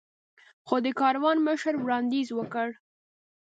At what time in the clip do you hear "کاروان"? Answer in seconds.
0.99-1.37